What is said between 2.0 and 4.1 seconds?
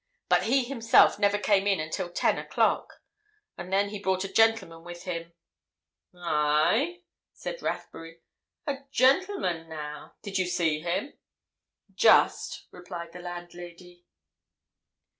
ten o'clock. And then he